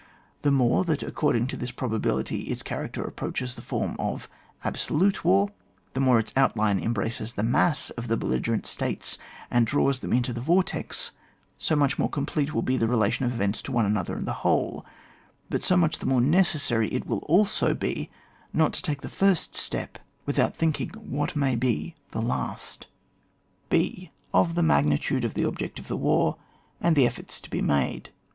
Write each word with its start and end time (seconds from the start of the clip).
The 0.41 0.49
more, 0.49 0.83
that 0.85 1.03
according 1.03 1.45
to 1.49 1.55
this 1.55 1.69
probability 1.69 2.45
its 2.45 2.63
character 2.63 3.03
approaches 3.03 3.53
the 3.53 3.61
form 3.61 3.95
i»f 3.99 4.27
dlisolule 4.63 5.23
wai, 5.23 5.49
die 5.93 6.01
more 6.01 6.17
its 6.17 6.33
outline 6.35 6.81
embraots 6.81 7.35
the 7.35 7.43
mass 7.43 7.91
of 7.91 8.07
the 8.07 8.17
belli 8.17 8.39
gerez\/i 8.39 8.65
states 8.65 9.19
and 9.51 9.67
d^ws 9.69 9.99
thom 9.99 10.11
into 10.11 10.33
the 10.33 10.41
vortex, 10.41 11.11
^ 11.59 11.77
much 11.77 11.97
the 11.97 12.03
mor^ 12.03 12.11
complete 12.11 12.51
will 12.51 12.63
be 12.63 12.77
the 12.77 12.87
relation 12.87 13.25
of 13.25 13.33
events 13.33 13.61
to 13.61 13.71
one 13.71 13.85
another 13.85 14.15
and 14.15 14.25
the 14.27 14.33
whole, 14.41 14.83
but 15.51 15.61
so 15.61 15.77
much 15.77 15.99
the 15.99 16.07
more 16.07 16.19
necessary 16.19 16.89
it 16.91 17.05
will 17.05 17.19
also 17.27 17.75
be 17.75 18.09
not 18.53 18.73
to 18.73 18.81
take 18.81 19.01
the 19.01 19.07
first 19.07 19.55
step 19.55 19.99
without 20.25 20.55
thinking 20.55 20.89
what 20.97 21.35
may 21.35 21.55
be 21.55 21.93
the 22.09 22.23
last 22.23 22.87
J?.— 23.71 24.09
OF 24.33 24.55
THE 24.55 24.63
MAGNITUDE 24.63 25.23
OF 25.25 25.35
THE 25.35 25.43
OBJECT 25.43 25.77
OF 25.77 25.87
THE 25.87 25.97
WAR, 25.97 26.37
AND 26.81 26.95
THE 26.95 27.05
EFFORTS 27.05 27.39
TO 27.39 27.51
BE 27.51 27.61
MADE. 27.61 28.09